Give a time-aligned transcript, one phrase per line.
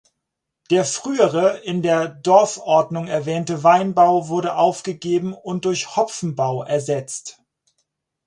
[0.71, 7.37] Der frühere, in der Dorfordnung erwähnte Weinbau wurde aufgegeben und durch Hopfenbau ersetzt.